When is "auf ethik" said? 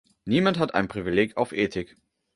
1.37-1.95